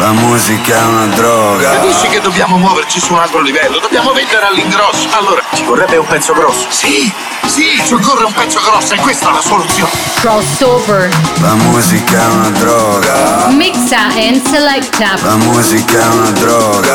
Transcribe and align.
La 0.00 0.12
musica 0.12 0.76
è 0.76 0.84
una 0.86 1.06
droga. 1.14 1.72
Capisci 1.72 2.08
che 2.08 2.20
dobbiamo 2.22 2.56
muoverci 2.56 2.98
su 2.98 3.12
un 3.12 3.18
altro 3.18 3.42
livello? 3.42 3.78
Dobbiamo 3.80 4.12
vendere 4.12 4.46
all'ingrosso. 4.46 5.06
Allora, 5.10 5.42
ci 5.52 5.62
vorrebbe 5.62 5.98
un 5.98 6.06
pezzo 6.06 6.32
grosso. 6.32 6.68
Sì, 6.70 7.12
sì, 7.44 7.78
ci 7.84 7.92
occorre 7.92 8.24
un 8.24 8.32
pezzo 8.32 8.60
grosso 8.64 8.94
e 8.94 8.96
questa 8.96 9.28
è 9.28 9.32
la 9.34 9.42
soluzione. 9.42 9.90
Crossover. 10.14 11.10
La 11.42 11.52
musica 11.52 12.18
è 12.18 12.26
una 12.32 12.48
droga. 12.48 13.48
Mixa 13.50 14.06
and 14.16 14.42
selecta. 14.42 15.16
La 15.22 15.36
musica 15.36 16.00
è 16.00 16.06
una 16.06 16.30
droga. 16.30 16.94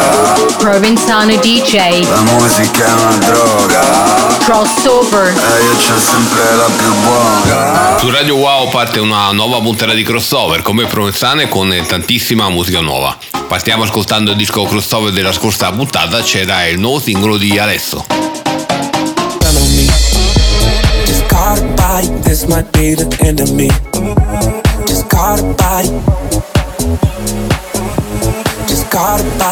Provenzano 0.57 1.35
DJ. 1.35 2.07
La 2.09 2.21
musica 2.21 2.85
è 2.87 2.91
una 2.91 3.17
droga. 3.17 4.37
Crossover. 4.45 5.27
E 5.27 5.63
io 5.63 5.75
c'ho 5.75 5.99
sempre 5.99 6.55
la 6.55 6.69
più 6.75 6.91
buona. 7.03 7.97
Su 7.99 8.09
Radio 8.09 8.35
Wow 8.37 8.69
parte 8.69 8.99
una 8.99 9.31
nuova 9.31 9.61
puntata 9.61 9.93
di 9.93 10.01
crossover 10.01 10.63
come 10.63 10.85
Provenzane 10.85 11.47
con 11.47 11.71
tantissima 11.87 12.49
musica 12.49 12.79
nuova. 12.79 12.93
Partiamo 13.47 13.83
ascoltando 13.83 14.31
il 14.31 14.37
disco 14.37 14.63
crossover 14.63 15.11
della 15.11 15.33
scorsa 15.33 15.71
puntata, 15.71 16.21
c'era 16.21 16.65
il 16.67 16.79
nuovo 16.79 16.99
singolo 16.99 17.37
di 17.37 17.57
Adesso. 17.57 18.25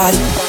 follow 0.04 0.43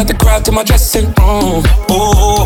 bad 0.00 0.08
the 0.08 0.24
crowd 0.24 0.44
to 0.44 0.52
my 0.52 0.64
dressing 0.64 1.06
room. 1.06 1.62
Oh, 1.88 2.39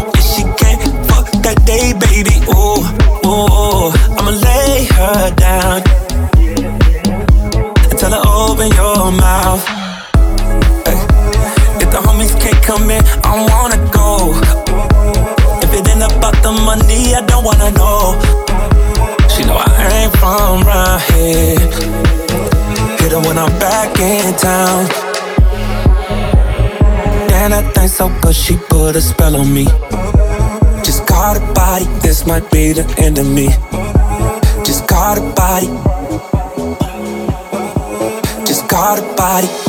good 28.24 28.34
she 28.34 28.56
put 28.56 28.96
a 28.96 29.00
spell 29.00 29.36
on 29.36 29.52
me. 29.52 29.64
Just 30.84 31.06
caught 31.06 31.36
a 31.36 31.52
body, 31.52 31.84
this 32.00 32.26
might 32.26 32.50
be 32.50 32.72
the 32.72 32.84
end 32.98 33.18
of 33.18 33.26
me. 33.26 33.48
Just 34.64 34.86
caught 34.88 35.18
a 35.18 35.22
body. 35.34 35.68
Just 38.46 38.68
caught 38.68 38.98
a 38.98 39.16
body. 39.16 39.63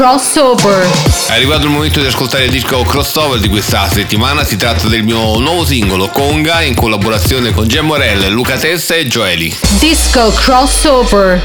Crossover. 0.00 0.82
È 1.26 1.32
arrivato 1.34 1.64
il 1.66 1.72
momento 1.72 2.00
di 2.00 2.06
ascoltare 2.06 2.44
il 2.44 2.50
disco 2.50 2.82
crossover 2.84 3.38
di 3.38 3.50
questa 3.50 3.86
settimana. 3.86 4.44
Si 4.44 4.56
tratta 4.56 4.88
del 4.88 5.02
mio 5.02 5.38
nuovo 5.38 5.66
singolo 5.66 6.08
Conga 6.08 6.62
in 6.62 6.74
collaborazione 6.74 7.52
con 7.52 7.68
Gem 7.68 7.84
Morel, 7.84 8.30
Luca 8.30 8.56
Tessa 8.56 8.94
e 8.94 9.06
Joeli. 9.06 9.54
Disco 9.78 10.32
crossover. 10.32 11.42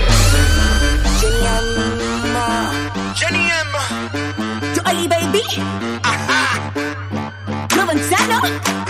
Jenny 3.13 3.45
M. 3.49 4.73
Dolly 4.81 5.07
baby. 5.07 5.41
Provenzano. 7.67 8.39
Provenzano. 8.39 8.84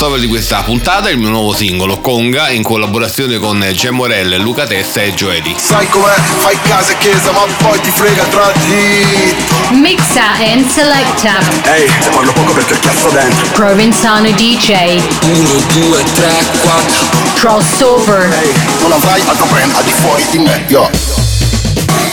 Crossover 0.00 0.18
di 0.20 0.28
questa 0.28 0.62
puntata, 0.62 1.10
il 1.10 1.18
mio 1.18 1.28
nuovo 1.28 1.52
singolo 1.52 1.98
Conga 1.98 2.48
in 2.48 2.62
collaborazione 2.62 3.36
con 3.38 3.62
Gem 3.74 3.96
Morel, 3.96 4.36
Luca 4.38 4.66
Tessa 4.66 5.02
e 5.02 5.12
Joeli. 5.12 5.54
Sai 5.58 5.86
com'è? 5.90 6.14
Fai 6.38 6.58
casa 6.62 6.92
e 6.92 6.96
chiesa 6.96 7.32
ma 7.32 7.40
poi 7.58 7.78
ti 7.82 7.90
frega 7.90 8.24
tra 8.24 8.50
di 8.64 9.34
Mixa 9.78 10.36
and 10.52 10.66
selecta. 10.70 11.38
Ehi, 11.64 11.86
te 12.00 12.08
parlo 12.08 12.32
poco 12.32 12.52
perché 12.52 12.78
cazzo 12.78 13.10
dentro 13.10 13.46
Provenzano 13.52 14.30
DJ. 14.30 15.02
1, 15.22 15.48
2, 15.74 16.04
3, 16.14 16.44
4. 16.62 17.06
Crossover. 17.34 18.32
Ehi, 18.42 18.52
non 18.80 18.92
avrai 18.92 19.20
altro 19.26 19.44
brand 19.46 19.74
al 19.74 19.84
di 19.84 19.92
fuori 19.92 20.24
di 20.30 20.38
me 20.38 20.64
Yo 20.68 21.09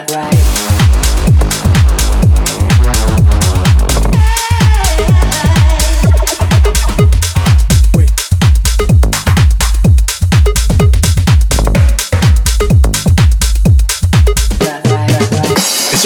It's 0.00 0.08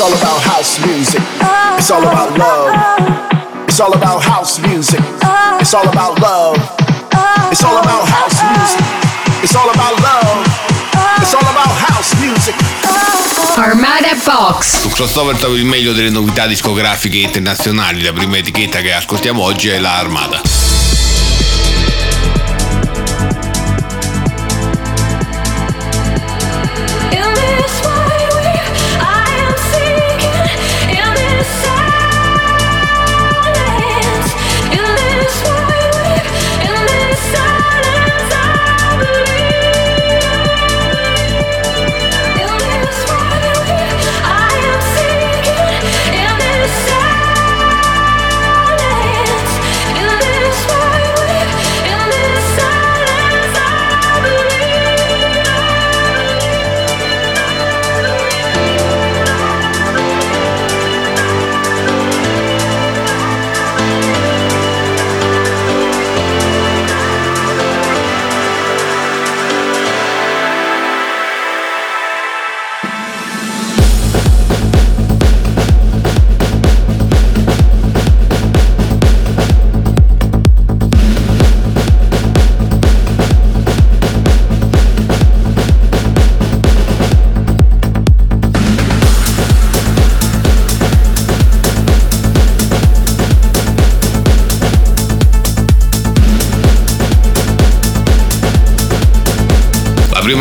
all 0.00 0.10
about 0.12 0.42
house 0.42 0.84
music. 0.84 1.22
It's 1.78 1.90
all 1.90 2.02
about 2.02 2.36
love. 2.36 3.68
It's 3.68 3.78
all 3.78 3.94
about 3.94 4.22
house 4.22 4.58
music. 4.58 5.00
It's 5.60 5.72
all 5.72 5.88
about 5.88 6.18
love. 6.20 6.56
It's 7.52 7.62
all 7.62 7.78
about 7.78 8.08
house 8.08 8.42
music. 8.42 8.84
It's 9.44 9.54
all 9.54 9.70
about 9.70 10.02
love. 10.02 10.46
It's 11.22 11.32
all 11.32 11.42
about 11.42 11.70
house 11.70 12.20
music. 12.20 12.83
Armada 13.56 14.14
Box. 14.24 14.80
Su 14.80 14.88
Crossover 14.88 15.36
trovi 15.36 15.60
il 15.60 15.64
meglio 15.64 15.92
delle 15.92 16.10
novità 16.10 16.46
discografiche 16.46 17.18
internazionali. 17.18 18.02
La 18.02 18.12
prima 18.12 18.36
etichetta 18.38 18.80
che 18.80 18.92
ascoltiamo 18.92 19.42
oggi 19.42 19.68
è 19.68 19.78
la 19.78 19.96
Armada. 19.96 20.63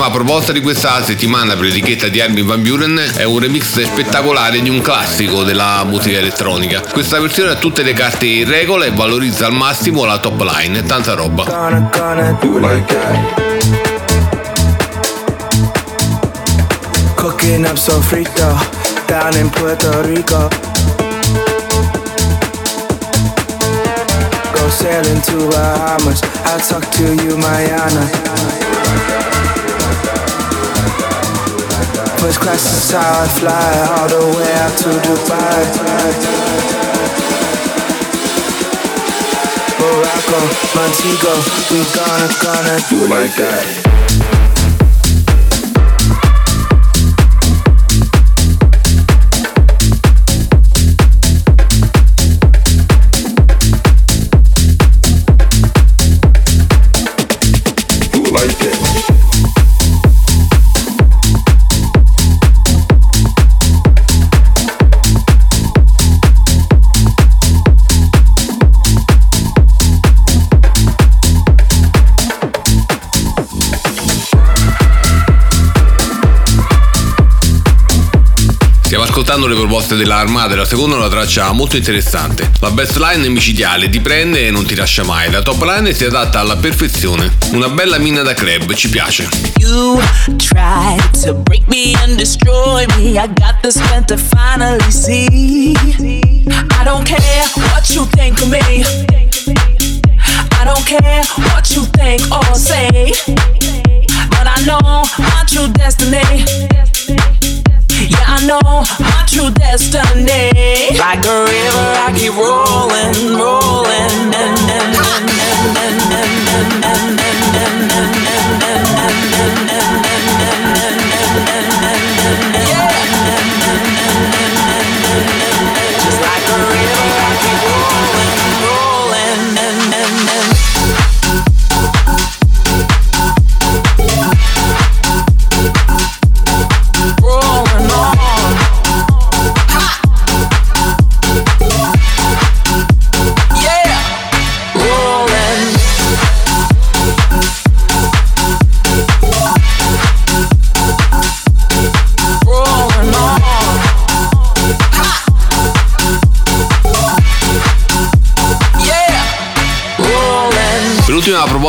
Prima 0.03 0.09
proposta 0.09 0.51
di 0.51 0.59
questa 0.59 1.01
settimana 1.01 1.53
per 1.53 1.63
l'etichetta 1.63 2.09
di 2.09 2.19
Armin 2.19 2.45
Van 2.45 2.61
Buren 2.61 3.11
è 3.15 3.23
un 3.23 3.39
remix 3.39 3.81
spettacolare 3.81 4.61
di 4.61 4.67
un 4.67 4.81
classico 4.81 5.43
della 5.43 5.81
musica 5.85 6.17
elettronica. 6.17 6.81
Questa 6.91 7.21
versione 7.21 7.51
ha 7.51 7.55
tutte 7.55 7.83
le 7.83 7.93
carte 7.93 8.25
in 8.25 8.49
regola 8.49 8.83
e 8.83 8.91
valorizza 8.91 9.45
al 9.45 9.53
massimo 9.53 10.03
la 10.03 10.17
top 10.17 10.41
line, 10.41 10.83
tanta 10.83 11.13
roba. 11.13 11.45
Cooking 17.15 17.65
up 17.65 17.77
sofrito 17.77 18.59
down 19.05 19.37
in 19.37 19.49
Puerto 19.49 20.01
Rico. 20.01 20.49
Go 24.51 24.69
sailing 24.69 25.21
to 25.21 25.47
Bahamas. 25.47 26.19
I'll 26.43 26.59
talk 26.59 26.89
to 26.89 27.13
you, 27.23 27.37
Mayana. 27.37 28.42
First 32.23 32.39
class 32.39 32.63
is 32.63 32.91
how 32.91 33.21
I 33.21 33.27
fly 33.27 33.73
all 33.97 34.07
the 34.07 34.37
way 34.37 34.53
out 34.63 34.77
to 34.77 34.89
Dubai. 35.03 35.59
Morocco, 39.77 40.39
Montego, 40.73 41.33
we 41.69 41.83
gonna, 41.93 42.29
gonna 42.41 42.79
do 42.87 43.13
like 43.13 43.35
that. 43.35 43.92
Ascoltando 79.13 79.45
le 79.45 79.53
proposte 79.53 79.95
della 79.95 80.17
Armata 80.17 80.53
e 80.53 80.55
la 80.55 80.65
seconda 80.65 80.95
è 80.95 80.97
una 80.97 81.07
traccia 81.07 81.51
molto 81.51 81.77
interessante. 81.77 82.49
La 82.61 82.71
best 82.71 82.97
line 82.97 83.23
è 83.23 83.29
micidiale, 83.29 83.87
ti 83.87 83.99
prende 83.99 84.47
e 84.47 84.49
non 84.49 84.65
ti 84.65 84.73
lascia 84.73 85.03
mai. 85.03 85.29
La 85.29 85.43
top 85.43 85.61
line 85.61 85.93
si 85.93 86.03
adatta 86.03 86.39
alla 86.39 86.55
perfezione. 86.55 87.31
Una 87.51 87.69
bella 87.69 87.99
mina 87.99 88.23
da 88.23 88.33
club, 88.33 88.73
ci 88.73 88.89
piace. 88.89 89.29
You 89.59 90.01
tried 90.37 90.99
to 91.21 91.35
break 91.35 91.61
me 91.67 91.93
and 92.01 92.17
destroy 92.17 92.87
me. 92.97 93.19
I 93.19 93.27
got 93.27 93.61
the 93.61 93.69
strength 93.69 94.07
to 94.07 94.17
finally 94.17 94.89
see. 94.89 95.75
I 95.99 96.83
don't 96.83 97.05
care 97.05 97.45
what 97.69 97.87
you 97.93 98.07
think 98.15 98.41
of 98.41 98.47
me. 98.47 98.83
I 100.59 100.65
don't 100.65 100.83
care 100.87 101.21
what 101.51 101.69
you 101.69 101.85
think 101.97 102.19
or 102.31 102.55
say. 102.55 103.13
But 103.27 104.47
I 104.47 104.63
know 104.65 105.03
my 105.19 105.43
true 105.45 105.67
destiny. 105.71 106.92
Yeah, 108.09 108.25
I 108.27 108.45
know 108.45 108.59
my 108.99 109.23
true 109.27 109.49
destiny. 109.51 110.97
Like 110.99 111.25
a 111.25 111.45
river, 111.47 111.87
I 112.03 112.11
keep 112.15 112.35
rolling, 112.35 113.39
rolling, 113.39 114.33
and, 114.33 114.59
and, 114.69 114.93
and, 114.93 115.23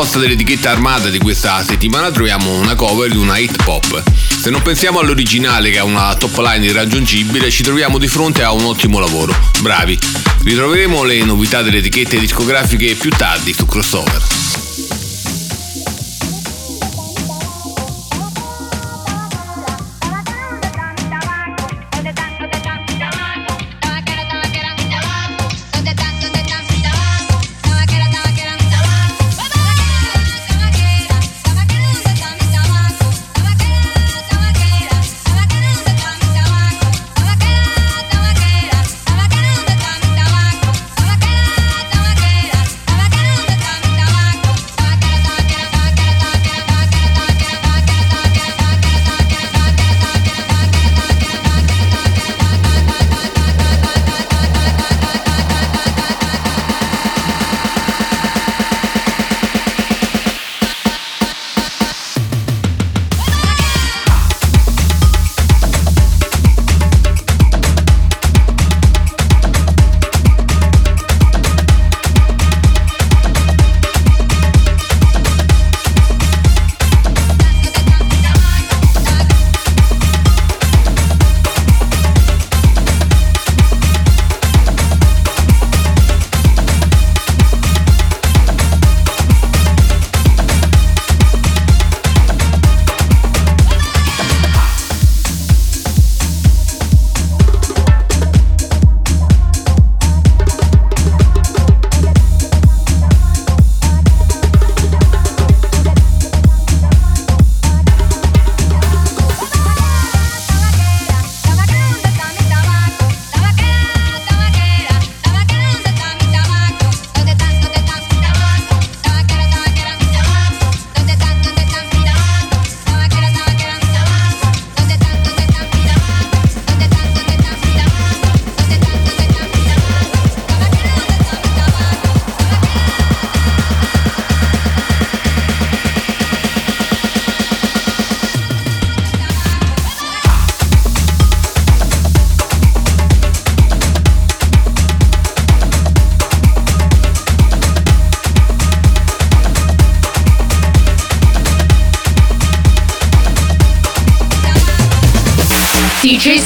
Proposta 0.05 0.19
dell'etichetta 0.19 0.69
armata 0.69 1.09
di 1.09 1.17
questa 1.17 1.63
settimana 1.63 2.11
troviamo 2.11 2.59
una 2.59 2.75
cover 2.75 3.09
di 3.09 3.17
una 3.17 3.39
hit 3.39 3.63
pop. 3.63 4.03
Se 4.39 4.51
non 4.51 4.61
pensiamo 4.61 4.99
all'originale 4.99 5.71
che 5.71 5.79
ha 5.79 5.83
una 5.83 6.13
top 6.13 6.37
line 6.37 6.63
irraggiungibile, 6.63 7.49
ci 7.49 7.63
troviamo 7.63 7.97
di 7.97 8.07
fronte 8.07 8.43
a 8.43 8.51
un 8.51 8.65
ottimo 8.65 8.99
lavoro. 8.99 9.35
Bravi! 9.61 9.97
Ritroveremo 10.43 11.01
le 11.01 11.23
novità 11.23 11.63
delle 11.63 11.79
etichette 11.79 12.19
discografiche 12.19 12.93
più 12.93 13.09
tardi 13.09 13.51
su 13.51 13.65
Crossover. 13.65 14.21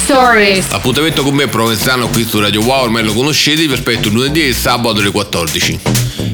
Stories. 0.10 0.66
Appuntamento 0.72 1.22
con 1.22 1.36
me 1.36 1.46
Provenzano 1.46 2.08
qui 2.08 2.26
su 2.26 2.40
Radio 2.40 2.64
Wow, 2.64 2.86
ormai 2.86 3.04
lo 3.04 3.14
conoscete, 3.14 3.68
vi 3.68 3.74
aspetto 3.74 4.10
lunedì 4.10 4.44
e 4.44 4.54
sabato 4.54 5.02
alle 5.02 5.12
14. 5.12 5.80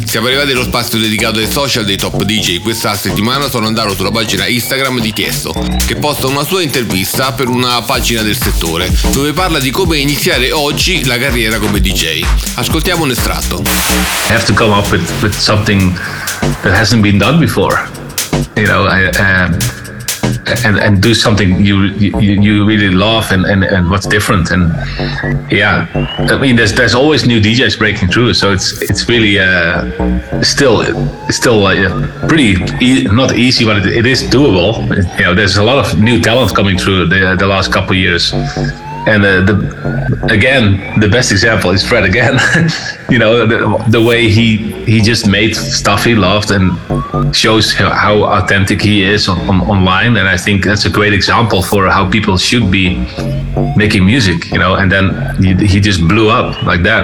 Siamo 0.05 0.27
arrivati 0.27 0.51
allo 0.51 0.63
spazio 0.63 0.97
dedicato 0.97 1.39
ai 1.39 1.51
social 1.51 1.83
dei 1.83 1.97
top 1.97 2.23
DJ. 2.23 2.61
Questa 2.61 2.95
settimana 2.95 3.49
sono 3.49 3.67
andato 3.67 3.93
sulla 3.93 4.11
pagina 4.11 4.47
Instagram 4.47 5.01
di 5.01 5.11
Tiesto, 5.11 5.53
che 5.85 5.97
posta 5.97 6.27
una 6.27 6.45
sua 6.45 6.61
intervista 6.61 7.33
per 7.33 7.49
una 7.49 7.81
pagina 7.81 8.21
del 8.21 8.37
settore, 8.37 8.89
dove 9.11 9.33
parla 9.33 9.59
di 9.59 9.71
come 9.71 9.97
iniziare 9.97 10.53
oggi 10.53 11.03
la 11.03 11.17
carriera 11.17 11.59
come 11.59 11.81
DJ. 11.81 12.23
Ascoltiamo 12.53 13.03
un 13.03 13.11
estratto. 13.11 13.61
I 14.29 14.31
have 14.31 14.45
to 14.45 14.53
come 14.53 14.73
up 14.73 14.89
with, 14.89 15.03
with 15.21 15.37
something 15.37 15.93
that 16.61 16.73
hasn't 16.73 17.01
been 17.01 17.17
done 17.17 17.39
before. 17.39 17.89
You 18.55 18.67
know, 18.67 18.87
I, 18.87 19.09
um, 19.19 19.57
and 20.47 20.77
and 20.77 21.01
do 21.01 21.13
something 21.13 21.59
you 21.65 21.85
you, 21.97 22.41
you 22.41 22.65
really 22.65 22.89
love 22.89 23.31
and, 23.31 23.45
and, 23.45 23.63
and 23.63 23.89
what's 23.89 24.05
different. 24.05 24.51
And 24.51 24.71
yeah 25.51 25.87
I 26.31 26.37
mean 26.37 26.55
there's 26.55 26.73
there's 26.73 26.95
always 26.95 27.25
new 27.25 27.39
DJs 27.39 27.77
breaking 27.77 28.09
through. 28.09 28.33
So 28.33 28.51
it's 28.51 28.81
it's 28.81 29.07
really 29.09 29.39
uh, 29.39 30.41
still 30.41 30.83
still 31.29 31.57
like 31.57 31.79
uh, 31.79 32.27
pretty 32.27 32.55
e- 32.81 33.03
not 33.05 33.35
easy 33.35 33.65
but 33.65 33.77
it, 33.77 33.87
it 33.87 34.05
is 34.05 34.23
doable. 34.23 34.73
You 35.17 35.25
know 35.25 35.33
there's 35.35 35.57
a 35.57 35.63
lot 35.63 35.77
of 35.83 35.99
new 35.99 36.21
talent 36.21 36.55
coming 36.55 36.77
through 36.77 37.07
the 37.07 37.35
the 37.37 37.47
last 37.47 37.71
couple 37.73 37.91
of 37.91 37.97
years 37.97 38.33
and 39.07 39.23
uh, 39.23 39.41
the 39.41 40.27
again 40.29 40.99
the 40.99 41.07
best 41.07 41.31
example 41.31 41.71
is 41.71 41.87
Fred 41.87 42.03
again. 42.03 42.39
You 43.07 43.19
know 43.19 43.45
the, 43.45 43.59
the 43.89 44.01
way 44.01 44.29
he 44.29 44.57
he 44.85 44.99
just 44.99 45.27
made 45.27 45.55
stuff 45.55 46.03
he 46.03 46.15
loved 46.15 46.49
and 46.49 46.65
shows 47.35 47.71
how, 47.71 48.23
authentic 48.23 48.81
he 48.81 49.03
is 49.03 49.29
on, 49.29 49.39
on, 49.47 49.61
online. 49.61 50.17
And 50.17 50.27
I 50.27 50.37
think 50.37 50.65
that's 50.65 50.85
a 50.85 50.89
great 50.89 51.13
example 51.13 51.61
for 51.61 51.87
how 51.87 52.09
people 52.09 52.35
should 52.37 52.71
be 52.71 52.95
making 53.77 54.05
music 54.05 54.51
you 54.51 54.59
know 54.59 54.75
and 54.75 54.91
then 54.91 55.05
he, 55.41 55.53
he 55.67 55.79
just 55.79 56.01
blew 56.07 56.29
up 56.29 56.61
like 56.63 56.81
that 56.83 57.03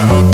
I 0.00 0.06
hope 0.06 0.29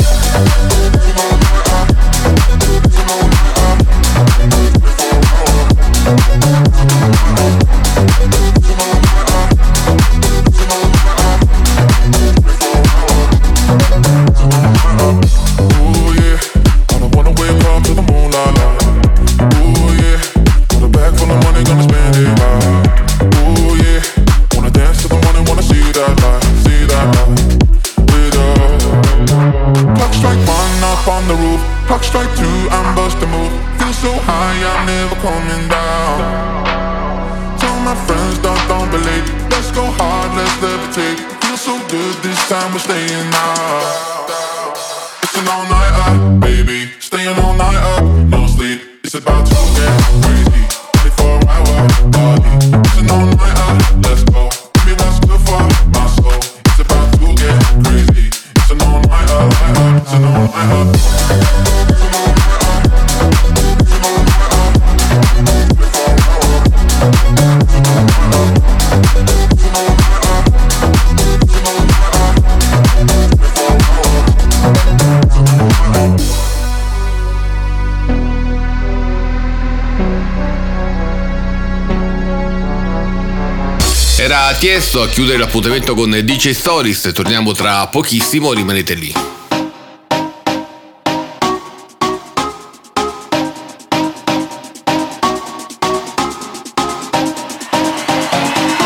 Tiesto 84.59 85.03
a 85.03 85.09
chiudere 85.09 85.37
l'appuntamento 85.37 85.95
con 85.95 86.11
DJ 86.11 86.53
Stories. 86.53 87.11
Torniamo 87.13 87.53
tra 87.53 87.87
pochissimo, 87.89 88.55
rimanete 88.55 88.95
lì. 88.95 89.13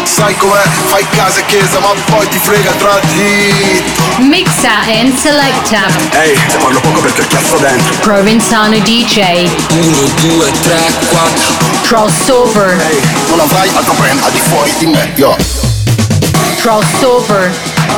Sai 0.02 0.36
com'è? 0.36 0.62
Fai 0.86 1.06
casa 1.10 1.38
e 1.38 1.46
chiesa 1.46 1.78
ma 1.78 1.94
poi 2.04 2.28
ti 2.28 2.38
frega 2.38 2.72
tra 2.72 3.00
di 3.14 3.82
Mixa 4.26 4.80
and 4.86 5.16
selecta. 5.16 5.86
Ehi, 6.20 6.34
te 6.48 6.56
parlo 6.58 6.80
poco 6.80 7.00
perché 7.00 7.20
ho 7.20 7.24
il 7.24 7.30
cazzo 7.30 7.56
dentro 7.58 7.94
Provenzano 8.00 8.76
DJ. 8.80 9.48
1, 9.70 9.96
2, 10.20 10.50
3, 10.62 10.92
4 11.10 11.54
Crossover. 11.82 12.80
Ehi, 12.90 13.00
non 13.28 13.40
avrai 13.40 13.70
altro 13.72 13.94
brand 13.94 14.20
al 14.22 14.32
di 14.32 14.40
fuori 14.40 14.72
di 14.78 14.86
me 14.86 15.12
Yo 15.14 15.59
Crossover. 16.60 17.50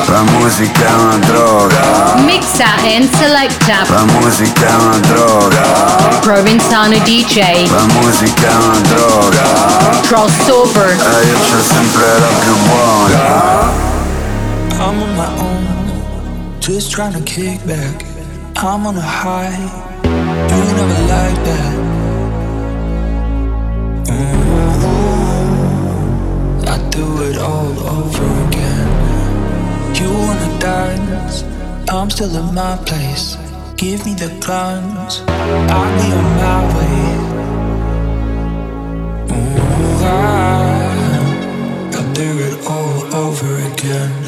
La 0.07 0.23
musica 0.23 0.85
è 0.87 0.93
una 0.93 1.17
droga, 1.17 2.15
Mixa 2.23 2.65
and 2.83 3.09
selecta. 3.15 3.83
la 3.89 4.03
musica 4.05 4.67
è 4.67 4.73
una 4.75 4.97
droga, 4.99 5.61
Provenzano 6.21 6.97
DJ. 6.99 7.69
la 7.69 7.85
musica 7.99 8.47
è 8.47 8.55
una 8.55 8.79
droga. 8.87 9.41
Crossover. 10.07 10.89
E 10.89 11.27
io 11.27 11.37
c'ho 11.37 11.61
sempre 11.61 12.19
la 12.19 12.27
più 12.39 12.55
buona. 12.67 13.71
I'm 14.79 15.01
on 15.01 15.15
my 15.15 15.27
own, 15.39 16.57
just 16.59 16.91
trying 16.91 17.13
to 17.13 17.21
kick 17.23 17.63
back. 17.65 18.05
I'm 18.57 18.85
on 18.85 18.97
a 18.97 19.01
high, 19.01 19.57
you 20.03 20.63
never 20.73 21.01
like 21.07 21.43
that. 21.43 21.73
Mhm. 24.07 25.02
I 26.73 26.77
do 26.89 27.05
it 27.29 27.37
all 27.37 27.73
over 27.97 28.25
again. 28.47 28.89
You 29.99 30.09
wanna 30.25 30.59
dance? 30.59 31.43
I'm 31.87 32.09
still 32.09 32.35
in 32.35 32.55
my 32.55 32.77
place. 32.77 33.37
Give 33.77 34.03
me 34.07 34.13
the 34.15 34.29
guns, 34.47 35.21
I'll 35.27 35.93
be 36.01 36.09
on 36.19 36.29
my 36.43 36.59
way. 36.75 37.01
Ooh, 39.35 40.05
I, 40.05 40.13
I'll 41.95 42.13
do 42.13 42.29
it 42.47 42.55
all 42.65 43.15
over 43.23 43.49
again. 43.71 44.22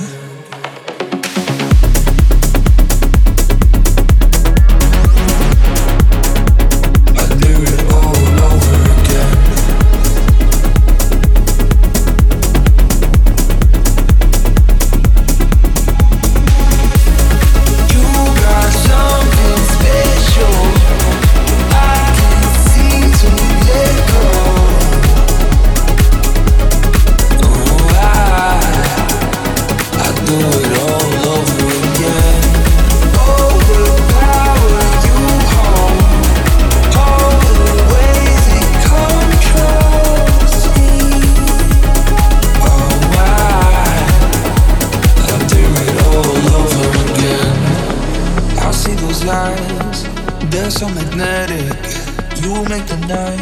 Make 52.78 52.88
the 52.88 52.98
night 53.08 53.40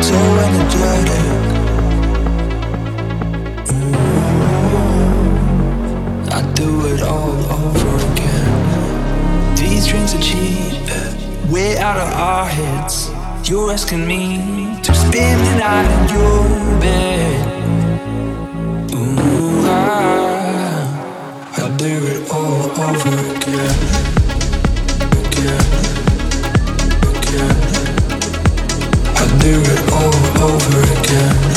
so 0.00 0.14
energetic. 0.46 1.26
Ooh, 3.72 3.96
I 6.38 6.40
do 6.54 6.68
it 6.92 7.02
all 7.02 7.38
over 7.58 7.92
again. 8.12 9.56
These 9.56 9.86
drinks 9.88 10.14
are 10.14 10.22
cheap, 10.22 10.86
way 11.50 11.78
out 11.78 11.96
of 11.96 12.12
our 12.12 12.46
heads. 12.46 13.10
You're 13.48 13.72
asking 13.72 14.06
me 14.06 14.22
to 14.82 14.94
spend 14.94 15.38
the 15.46 15.54
night 15.64 15.90
in 15.96 16.02
your 16.14 16.80
bed. 16.80 17.40
Ooh, 18.94 19.66
I, 19.66 20.86
I 21.56 21.76
do 21.76 21.92
it 22.12 22.30
all 22.30 22.70
over. 22.88 23.14
Again, 23.36 23.93
do 29.44 29.60
it 29.60 29.92
all 29.92 30.42
over 30.42 30.80
again. 30.80 31.53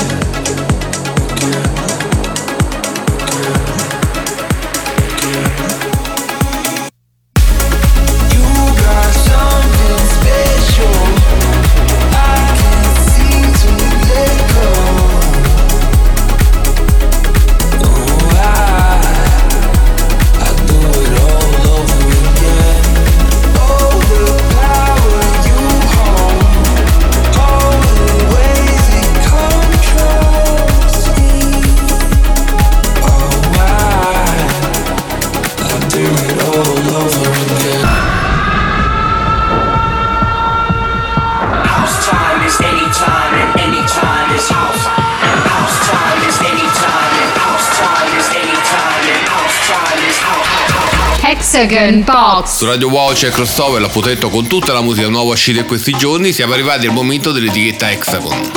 Hexagon 51.68 52.04
Box. 52.04 52.58
Su 52.58 52.66
Radio 52.66 52.88
Wow 52.88 53.12
c'è 53.12 53.30
crossover, 53.30 53.82
l'appuntamento 53.82 54.30
con 54.30 54.48
tutta 54.48 54.72
la 54.72 54.82
musica 54.82 55.10
nuova 55.10 55.34
uscita 55.34 55.60
in 55.60 55.66
questi 55.66 55.92
giorni. 55.92 56.32
Siamo 56.32 56.54
arrivati 56.54 56.88
al 56.88 56.94
momento 56.94 57.34
dell'etichetta 57.34 57.92
Hexagon. 57.92 58.52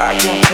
I 0.00 0.47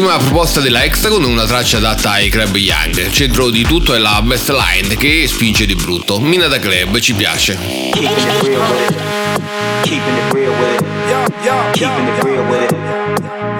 prima 0.00 0.16
proposta 0.16 0.60
della 0.60 0.84
Hexagon 0.84 1.24
è 1.24 1.26
una 1.26 1.44
traccia 1.44 1.78
adatta 1.78 2.12
ai 2.12 2.28
Club 2.28 2.54
Young. 2.54 3.10
Centro 3.10 3.50
di 3.50 3.64
tutto 3.64 3.94
è 3.94 3.98
la 3.98 4.22
best 4.22 4.48
line 4.50 4.96
che 4.96 5.26
spinge 5.26 5.66
di 5.66 5.74
brutto. 5.74 6.20
Mina 6.20 6.46
da 6.46 6.60
club, 6.60 7.00
ci 7.00 7.14
piace. 7.14 7.58
Keeping 7.94 8.06
it 8.06 8.42
real 8.44 8.60
with 8.60 8.90
it. 8.90 8.94
Keeping 9.82 10.16
it 10.16 10.32
real 10.32 10.52
with 10.52 10.70
it. 10.70 10.84
Keeping 11.74 12.06
it 12.06 12.24
real 12.24 12.44
with 12.46 12.62
it. 12.62 12.76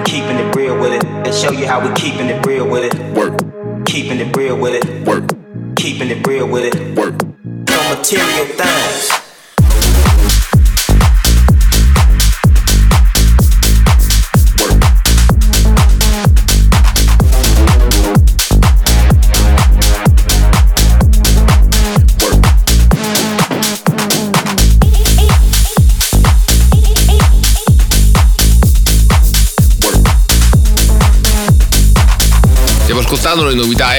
Keeping 0.05 0.39
it 0.39 0.55
real 0.55 0.77
with 0.77 0.93
it. 0.93 1.03
And 1.25 1.33
show 1.33 1.51
you 1.51 1.67
how 1.67 1.81
we 1.81 1.91
keeping 1.95 2.29
it 2.29 2.45
real 2.45 2.65
with 2.65 2.85
it. 2.85 2.95
Work. 3.13 3.37
Keeping 3.85 4.21
it 4.21 4.33
real 4.37 4.55
with 4.57 4.75
it. 4.75 4.85
Work. 5.05 5.35
Keeping 5.75 6.09
it 6.09 6.25
real 6.25 6.47
with 6.47 6.63
it. 6.63 6.97
Work. 6.97 7.21
No 7.43 7.95
material 7.95 8.45
things. 8.55 9.18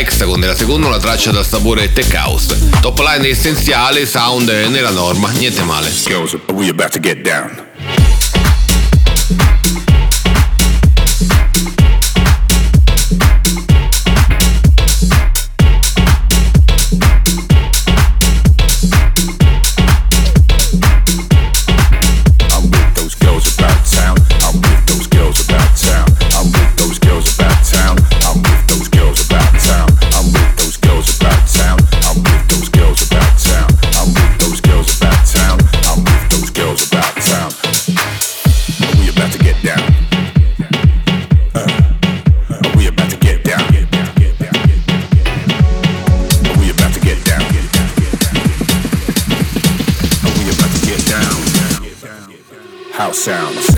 Hexagon 0.01 0.41
nella 0.41 0.57
seconda 0.57 0.87
una 0.87 0.99
traccia 0.99 1.31
dal 1.31 1.45
sapore 1.45 1.93
tech 1.93 2.11
house. 2.15 2.57
Top 2.81 2.99
line 3.01 3.29
essenziale, 3.29 4.07
sound 4.07 4.49
nella 4.49 4.89
norma, 4.89 5.29
niente 5.33 5.63
male. 5.63 5.91
Are 6.07 6.55
we 6.55 6.71
about 6.71 6.93
to 6.93 7.01
get 7.01 7.21
down? 7.21 7.70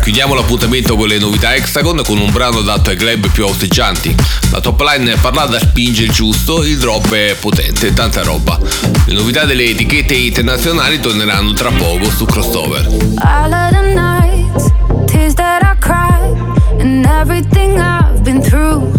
Chiudiamo 0.02 0.34
l'appuntamento 0.34 0.96
con 0.96 1.06
le 1.06 1.18
novità 1.18 1.54
Hexagon 1.54 2.02
con 2.04 2.18
un 2.18 2.32
brano 2.32 2.58
adatto 2.58 2.90
ai 2.90 2.96
club 2.96 3.30
più 3.30 3.46
osteggianti. 3.46 4.12
La 4.50 4.60
top 4.60 4.80
line 4.80 5.14
parlata 5.16 5.60
spinge 5.60 6.02
il 6.02 6.10
giusto, 6.10 6.64
il 6.64 6.76
drop 6.76 7.14
è 7.14 7.36
potente, 7.38 7.94
tanta 7.94 8.22
roba. 8.22 8.58
Le 9.06 9.14
novità 9.14 9.44
delle 9.44 9.64
etichette 9.64 10.14
internazionali 10.14 10.98
torneranno 10.98 11.52
tra 11.52 11.70
poco 11.70 12.10
su 12.10 12.24
Crossover. 12.24 12.84
All 13.18 13.52
of 13.52 13.70
the 13.70 13.94
nights, 13.94 14.72
tears 15.06 15.34
that 15.34 15.62
I 15.62 15.76
cried, 15.78 16.36
and 16.80 17.06
everything 17.06 17.78
I've 17.78 18.22
been 18.22 18.42
through. 18.42 18.90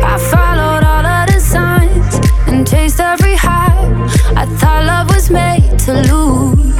I 0.00 0.16
followed 0.16 0.84
all 0.84 1.04
of 1.04 1.26
the 1.26 1.40
signs 1.40 2.20
and 2.46 2.64
chased 2.64 3.00
every 3.00 3.34
high. 3.34 3.74
I 4.36 4.46
thought 4.58 4.84
love 4.84 5.12
was 5.12 5.28
made 5.28 5.76
to 5.86 5.92
lose. 5.92 6.72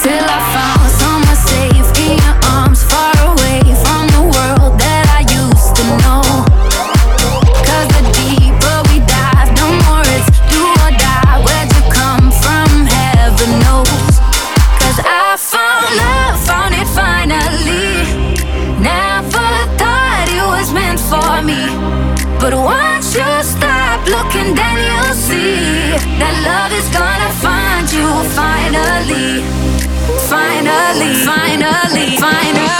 Till 0.00 0.24
I 0.24 0.40
found 0.54 0.99
But 22.40 22.54
once 22.54 23.14
you 23.14 23.42
stop 23.42 24.06
looking, 24.08 24.54
then 24.54 24.76
you'll 24.80 25.14
see 25.14 25.92
that 26.20 26.34
love 26.48 26.72
is 26.72 26.88
gonna 26.88 27.30
find 27.44 27.84
you 27.92 28.08
finally. 28.32 29.44
finally, 30.28 31.12
finally, 31.28 32.16
finally, 32.16 32.79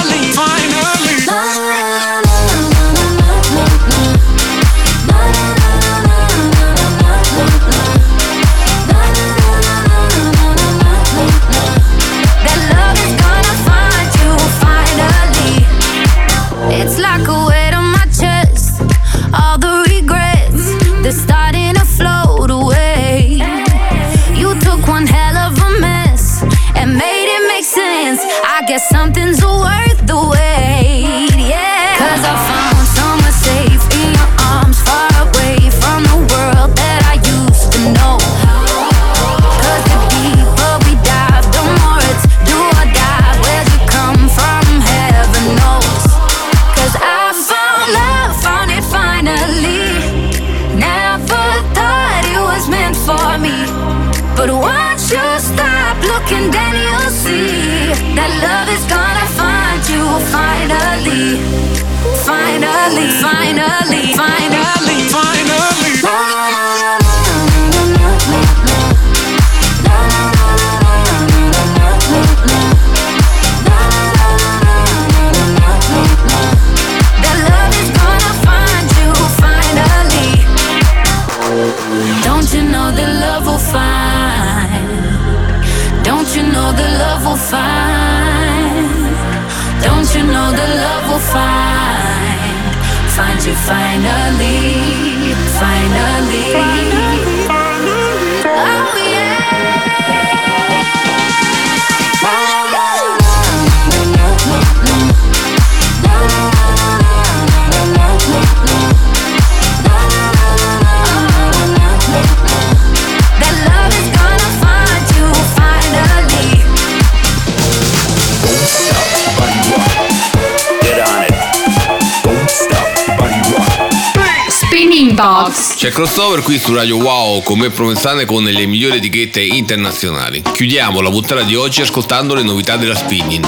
C'è 125.52 125.90
crossover 125.90 126.42
qui 126.42 126.58
su 126.58 126.72
Radio 126.72 126.96
Wow 126.98 127.42
con 127.42 127.58
me 127.58 127.70
Provenzane 127.70 128.24
con 128.24 128.44
le 128.44 128.66
migliori 128.66 128.98
etichette 128.98 129.40
internazionali. 129.40 130.42
Chiudiamo 130.42 131.00
la 131.00 131.10
puntata 131.10 131.42
di 131.42 131.56
oggi 131.56 131.82
ascoltando 131.82 132.34
le 132.34 132.42
novità 132.42 132.76
della 132.76 132.94
spinning. 132.94 133.44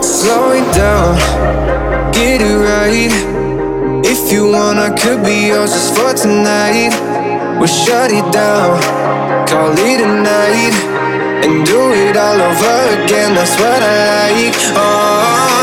Slow 0.00 0.52
it 0.52 0.74
down, 0.74 1.16
get 2.10 2.40
it 2.40 2.56
right. 2.56 3.12
If 4.04 4.32
you 4.32 4.50
want, 4.50 4.78
I 4.78 4.90
could 5.00 5.22
be 5.22 5.46
yours 5.46 5.70
just 5.70 5.96
for 5.96 6.12
tonight. 6.12 6.92
We'll 7.58 7.68
shut 7.68 8.10
it 8.10 8.28
down, 8.32 8.80
call 9.46 9.72
it 9.72 10.00
a 10.00 10.06
night, 10.06 10.74
and 11.44 11.64
do 11.64 11.92
it 11.92 12.16
all 12.16 12.40
over 12.40 13.04
again. 13.04 13.34
That's 13.34 13.56
what 13.60 13.82
I 13.82 14.32
like. 14.32 14.54
Oh. 14.74 15.53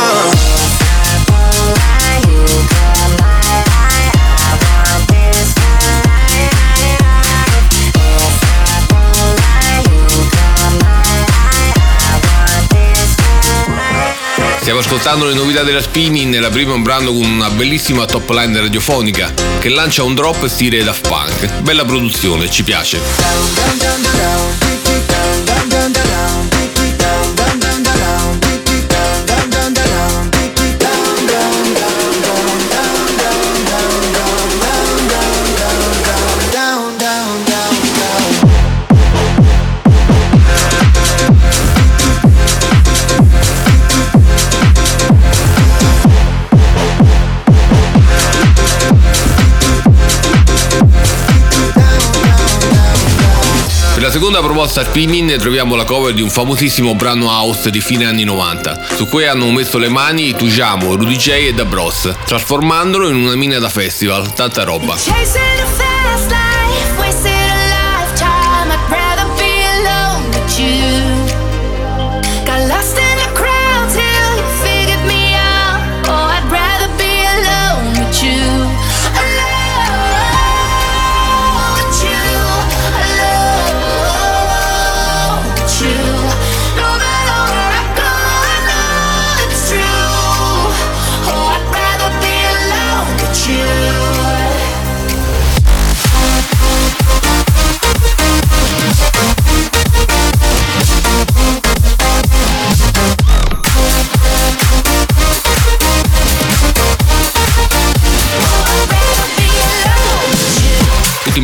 Stiamo 14.71 14.87
ascoltando 14.87 15.25
le 15.25 15.33
novità 15.33 15.63
della 15.63 15.81
spinning, 15.81 16.39
la 16.39 16.49
prima 16.49 16.73
un 16.73 16.81
brano 16.81 17.11
con 17.11 17.25
una 17.25 17.49
bellissima 17.49 18.05
top 18.05 18.29
line 18.29 18.57
radiofonica 18.57 19.33
che 19.59 19.67
lancia 19.67 20.03
un 20.03 20.15
drop 20.15 20.47
stile 20.47 20.81
Daft 20.81 21.09
Punk. 21.09 21.59
Bella 21.59 21.83
produzione, 21.83 22.49
ci 22.49 22.63
piace. 22.63 22.97
Per 22.97 24.80
la 54.11 54.17
seconda 54.17 54.41
proposta 54.41 54.83
spinning 54.83 55.37
troviamo 55.37 55.75
la 55.75 55.85
cover 55.85 56.13
di 56.13 56.21
un 56.21 56.29
famosissimo 56.29 56.95
brano 56.95 57.27
house 57.27 57.69
di 57.69 57.79
fine 57.79 58.03
anni 58.05 58.25
90, 58.25 58.87
su 58.95 59.07
cui 59.07 59.25
hanno 59.25 59.49
messo 59.51 59.77
le 59.77 59.87
mani 59.87 60.33
Tujamo, 60.33 60.95
Rudy 60.95 61.15
J 61.15 61.29
e 61.29 61.53
Da 61.53 61.63
Bros, 61.63 62.13
trasformandolo 62.25 63.07
in 63.07 63.15
una 63.15 63.35
mina 63.35 63.57
da 63.57 63.69
festival, 63.69 64.33
tanta 64.33 64.63
roba. 64.63 64.97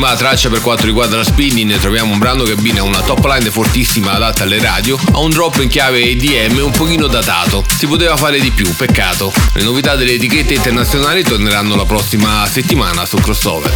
Ultima 0.07 0.25
traccia 0.29 0.47
per 0.47 0.61
quanto 0.61 0.85
riguarda 0.85 1.17
la 1.17 1.23
spinning, 1.25 1.77
troviamo 1.79 2.13
un 2.13 2.17
brano 2.17 2.43
che 2.43 2.53
abbina 2.53 2.81
una 2.81 3.01
top 3.01 3.25
line 3.25 3.51
fortissima 3.51 4.13
adatta 4.13 4.43
alle 4.43 4.57
radio 4.57 4.97
a 5.11 5.19
un 5.19 5.31
drop 5.31 5.59
in 5.59 5.67
chiave 5.67 6.01
EDM 6.01 6.63
un 6.63 6.71
pochino 6.71 7.07
datato. 7.07 7.65
Si 7.77 7.87
poteva 7.87 8.15
fare 8.15 8.39
di 8.39 8.49
più, 8.51 8.73
peccato. 8.73 9.33
Le 9.51 9.63
novità 9.63 9.97
delle 9.97 10.13
etichette 10.13 10.53
internazionali 10.53 11.23
torneranno 11.23 11.75
la 11.75 11.83
prossima 11.83 12.47
settimana 12.47 13.05
su 13.05 13.17
Crossover. 13.17 13.75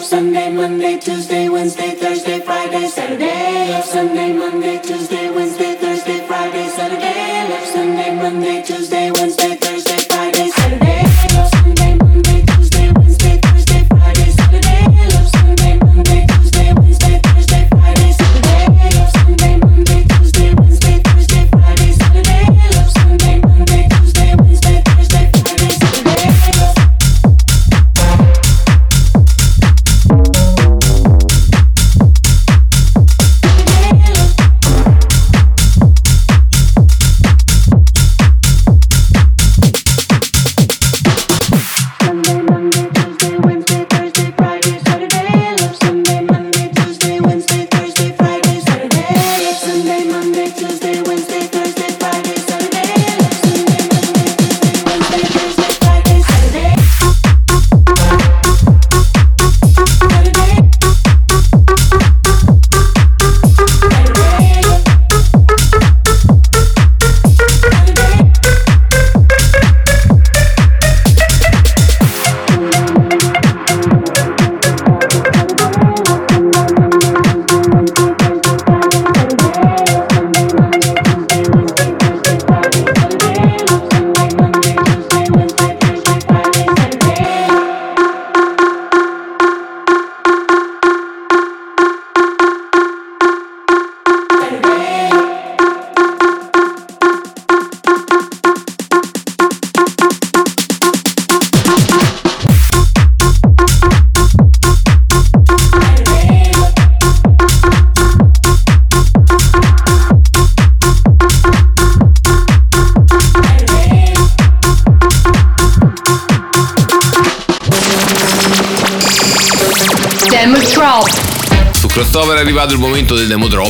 Sunday, 0.00 0.50
Monday, 0.50 0.98
Tuesday, 0.98 1.48
Wednesday, 1.48 1.94
Thursday, 1.94 2.40
Friday, 2.42 2.88
Saturday. 2.88 3.82
Sunday, 3.82 4.32
Monday, 4.32 4.80
Tuesday, 4.80 5.28
Wednesday, 5.28 5.67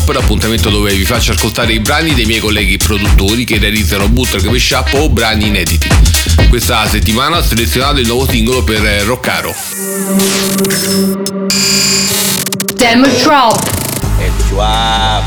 drop, 0.09 0.15
l'appuntamento 0.15 0.71
dove 0.71 0.95
vi 0.95 1.05
faccio 1.05 1.33
ascoltare 1.33 1.73
i 1.73 1.81
brani 1.81 2.15
dei 2.15 2.25
miei 2.25 2.41
colleghi 2.41 2.77
produttori 2.77 3.45
che 3.45 3.59
realizzano 3.59 4.09
bootleg, 4.09 4.45
mashup 4.47 4.93
o 4.95 5.09
brani 5.09 5.49
inediti. 5.49 5.89
Questa 6.49 6.87
settimana 6.89 7.39
ho 7.39 7.43
selezionato 7.43 8.01
il 8.01 8.07
nuovo 8.07 8.29
singolo 8.29 8.65
per 8.65 8.85
eh, 8.85 9.03
Roccaro. 9.05 9.55
Demo 12.75 13.07
Drop. 13.23 13.77
El 14.19 14.33
suave, 14.49 15.25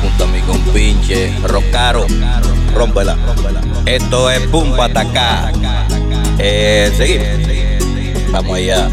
junto 0.00 0.22
a 0.22 0.26
mi 0.26 0.42
compinche, 0.44 1.32
Rocaro, 1.42 2.06
rómpela. 2.72 3.16
Esto 3.84 4.30
es 4.30 4.40
pum 4.48 4.74
patacá. 4.76 5.50
Eh, 6.38 6.92
seguimos. 6.96 7.26
Vamos 8.30 8.56
allá. 8.56 8.88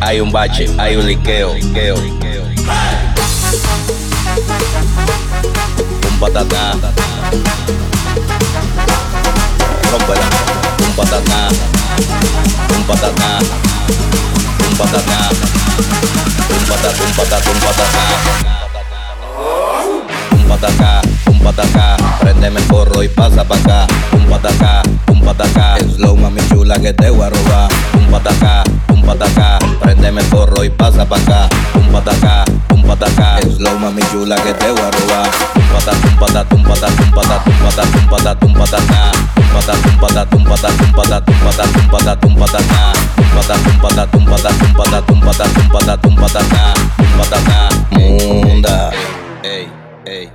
Hay 0.00 0.20
un 0.20 0.30
bache, 0.30 0.68
hay 0.78 0.94
un 0.94 1.06
liqueo, 1.06 1.54
liqueo. 1.54 2.17
Pum 6.18 6.26
patacá. 6.26 6.74
Rómpela. 9.92 10.26
Pum 10.76 10.92
patacá. 10.96 11.48
Pum 12.66 12.82
patacá. 12.82 13.38
Pum 14.58 14.74
patacá. 14.76 15.18
Pum 16.48 16.58
patacá, 16.66 16.90
pum 16.98 17.10
patacá, 17.14 17.38
pum 17.44 17.58
patacá. 17.62 18.04
Un 20.32 20.44
patacá, 20.48 21.02
un 21.30 21.38
patacá, 21.38 21.96
préndeme 22.18 22.58
el 22.58 22.66
forro 22.66 23.02
y 23.04 23.08
pasa 23.08 23.44
pa' 23.44 23.54
acá. 23.54 23.86
Un 24.12 24.26
patacá, 24.26 24.82
un 25.12 25.20
patacá, 25.20 25.76
slow 25.94 26.16
mami 26.16 26.40
chula 26.48 26.80
que 26.80 26.92
te 26.94 27.10
voy 27.10 27.26
a 27.26 27.30
robar. 27.30 27.68
Un 27.94 28.10
patacá, 28.10 28.64
un 28.88 29.02
patacá, 29.02 29.58
préndeme 29.80 30.22
el 30.22 30.26
forro 30.26 30.64
y 30.64 30.70
pasa 30.70 31.06
pa' 31.06 31.16
acá. 31.16 31.48
Un 31.74 31.92
patacá, 31.92 32.44
un 32.48 32.57
patacá. 32.88 33.38
Slow 33.44 33.78
mami 33.78 34.02
chula 34.10 34.36
que 34.36 34.54
te 34.54 34.70
voy 34.72 34.80
a 34.80 34.90
robar. 34.90 35.30
Patatum, 35.72 36.14
patatum, 36.18 36.62
patatum, 36.64 37.10
patatum, 37.12 37.56
patatum, 37.60 38.04
patatum, 38.08 38.52
patacá. 38.54 39.12
Patatum, 39.52 39.94
patatum, 40.00 40.44
patatum, 40.44 40.92
patatum, 40.96 41.36
patatum, 41.44 41.86
patatum, 41.90 42.34
patacá. 42.40 42.92
Patatum, 43.34 43.76
patatum, 43.80 44.24
patatum, 44.24 44.72
patatum, 44.74 45.20
patatum, 45.20 45.68
patatum, 45.68 46.14
patacá. 46.16 46.64
Patacá. 47.18 47.68
Munda. 47.92 48.90
Ey, 49.42 49.68
ey. 50.06 50.30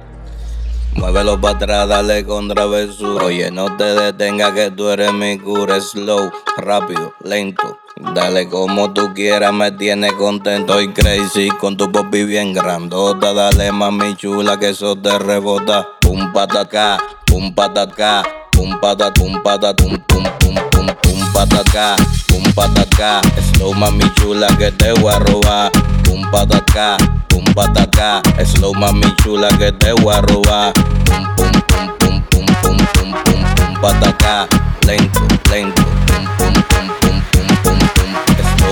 Muévelo 0.93 1.41
para 1.41 1.55
atrás, 1.55 1.89
dale 1.89 2.23
con 2.23 2.47
travesura. 2.47 3.25
Oye, 3.25 3.49
no 3.49 3.75
te 3.77 3.83
detengas 3.83 4.51
que 4.51 4.69
tú 4.69 4.89
eres 4.89 5.11
mi 5.11 5.39
cura. 5.39 5.81
Slow, 5.81 6.31
rápido, 6.57 7.13
lento. 7.23 7.79
Dale 8.11 8.49
como 8.49 8.91
tú 8.93 9.13
quieras, 9.13 9.53
me 9.53 9.71
tienes 9.71 10.11
contento 10.13 10.79
y 10.81 10.89
crazy 10.89 11.49
con 11.59 11.77
tu 11.77 11.91
popi 11.91 12.25
bien 12.25 12.53
grandota. 12.53 13.33
Dale 13.33 13.71
mami 13.71 14.15
chula 14.15 14.59
que 14.59 14.69
eso 14.69 14.95
te 14.95 15.17
rebota. 15.17 15.87
Pum 16.01 16.31
patacá, 16.33 16.99
pum 17.25 17.55
patacá, 17.55 18.23
pum 18.51 18.77
patat, 18.79 19.17
pum 19.17 19.41
patat, 19.41 19.75
pum 19.77 19.97
pum 20.07 20.23
pum 20.39 20.55
pum 20.69 20.85
pum 21.01 21.33
patacá, 21.33 21.95
pum 22.27 22.43
patacá. 22.53 23.21
Slow 23.53 23.73
mami 23.73 24.03
chula 24.19 24.47
que 24.57 24.71
te 24.71 24.91
voy 24.99 25.13
a 25.13 25.19
robar. 25.19 25.71
Pum 26.03 26.21
patacá, 26.29 26.97
pum 27.29 27.43
patacá. 27.55 28.21
Slow 28.45 28.73
mami 28.73 29.07
chula 29.23 29.47
que 29.57 29.71
te 29.71 29.93
voy 29.93 30.13
a 30.13 30.21
robar. 30.21 30.73
Pum 31.05 31.25
pum 31.35 31.51
pum 31.67 31.87
pum 31.97 32.21
pum 32.29 32.45
pum 32.61 32.77
pum 32.93 33.11
pum 33.23 33.43
pum 33.55 33.81
patacá. 33.81 34.47
Lento, 34.85 35.21
lento. 35.49 35.92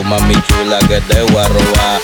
Slow 0.01 0.09
mami 0.09 0.33
chula 0.33 0.79
que 0.87 0.99
te 1.01 1.21
voy 1.21 1.43
a 1.43 1.47
robar. 1.47 2.01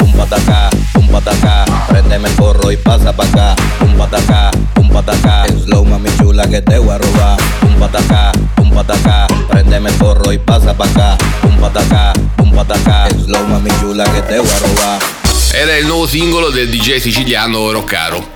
Pum 0.00 0.12
patacá, 0.14 0.70
pum 0.92 1.06
patacá, 1.06 1.64
préndeme 1.86 2.28
el 2.28 2.34
forro 2.34 2.72
y 2.72 2.76
pasa 2.76 3.12
pa' 3.12 3.24
acá. 3.24 3.54
Pum 3.78 3.96
patacá, 3.96 4.50
pum 4.74 4.88
patacá, 4.88 5.46
slow 5.64 5.84
mami 5.84 6.10
chula 6.18 6.48
que 6.48 6.60
te 6.62 6.78
voy 6.78 6.90
a 6.90 6.98
robar. 6.98 7.36
Pum 7.60 7.78
patacá, 7.78 8.32
pum 8.56 8.70
patacá, 8.72 9.28
préndeme 9.48 9.90
el 9.90 9.94
forro 9.94 10.32
y 10.32 10.38
pasa 10.38 10.74
pa' 10.76 10.84
acá. 10.84 11.16
Pum 11.42 11.56
patacá, 11.60 12.12
pum 12.36 12.52
patacá, 12.52 13.08
slow 13.24 13.46
mami 13.46 13.70
chula 13.80 14.02
que 14.02 14.22
te 14.22 14.40
voy 14.40 14.50
a 14.50 14.58
robar. 14.58 14.98
Era 15.54 15.78
il 15.78 15.86
nuovo 15.86 16.08
singolo 16.08 16.50
del 16.50 16.72
DJ 16.72 16.98
siciliano 16.98 17.70
Roccaro. 17.70 18.35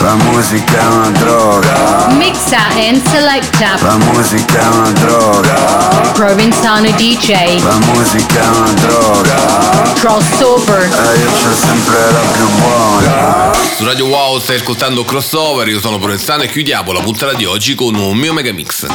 La 0.00 0.14
musica 0.14 0.80
è 0.80 0.86
una 0.86 1.10
droga, 1.10 2.06
Mixa 2.10 2.58
and 2.76 3.02
selecta. 3.08 3.76
la 3.80 3.96
musica 3.96 4.60
è 4.60 4.66
una 4.66 4.90
droga, 4.90 5.54
Provenzano 6.14 6.90
DJ. 6.92 7.62
la 7.62 7.78
musica 7.92 8.40
è 8.40 8.46
una 8.48 8.72
droga, 8.72 9.34
Crossover. 9.94 10.82
e 10.82 11.18
io 11.18 11.30
c'ho 11.30 11.54
sempre 11.54 12.12
la 12.12 12.20
più 12.32 12.48
buona. 12.58 13.52
Su 13.76 13.84
Radio 13.84 14.06
Wow 14.06 14.38
stai 14.40 14.56
ascoltando 14.56 15.04
Crossover, 15.04 15.68
io 15.68 15.80
sono 15.80 15.98
Provenzano 15.98 16.42
e 16.44 16.50
chiudiamo 16.50 16.92
la 16.92 17.00
puntata 17.00 17.32
di 17.32 17.44
oggi 17.44 17.74
con 17.74 17.94
un 17.94 18.16
mio 18.16 18.32
megamix. 18.32 18.84
Hit 18.84 18.92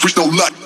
freak 0.00 0.16
no 0.16 0.24
luck. 0.24 0.59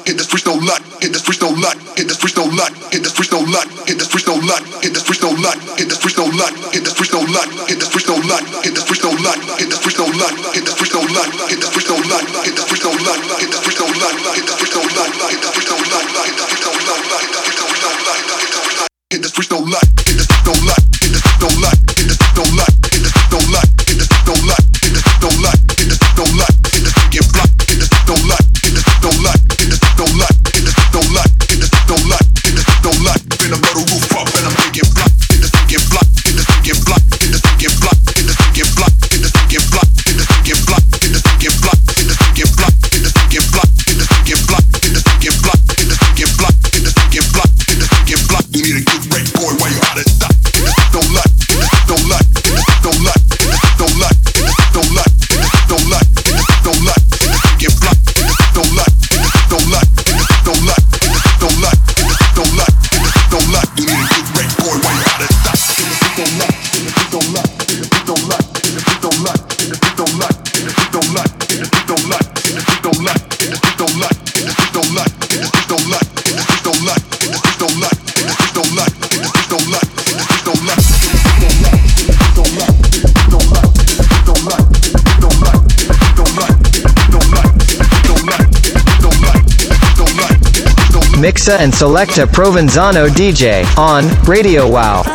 Mixa 91.45 91.59
and 91.59 91.75
Selecta 91.75 92.27
Provenzano 92.27 93.07
DJ 93.07 93.67
on 93.77 94.09
Radio 94.25 94.67
Wow. 94.67 95.14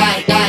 night. 0.00 0.39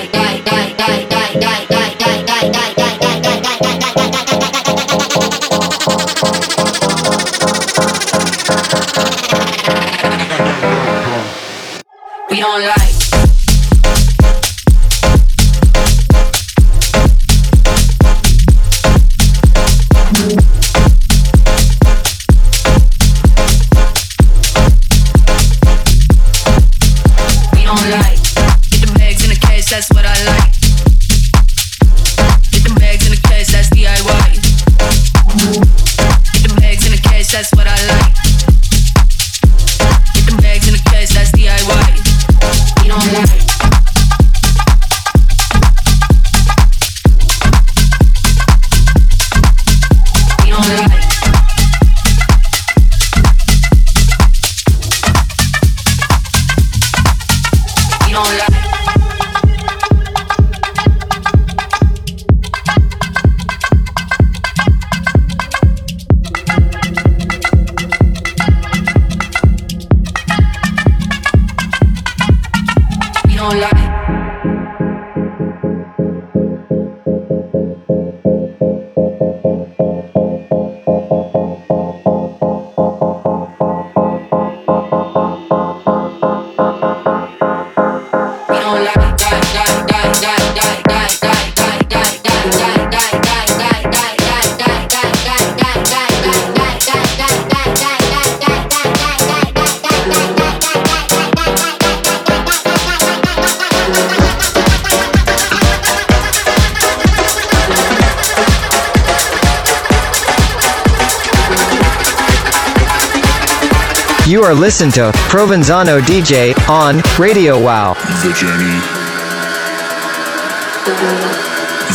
You 114.32 114.44
are 114.44 114.54
listening 114.54 114.94
to 114.94 115.12
Provenzano 115.28 116.00
DJ 116.00 116.56
on 116.70 117.02
Radio 117.20 117.62
Wow. 117.62 117.96
The 118.24 118.32
journey, 118.32 118.80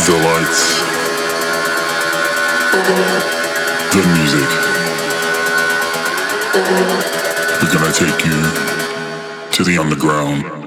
the 0.05 0.13
lights, 0.21 0.77
the 3.91 4.03
music. 4.13 4.49
We're 7.59 7.73
gonna 7.73 7.91
take 7.91 8.23
you 8.23 8.39
to 9.53 9.63
the 9.63 9.79
underground. 9.79 10.66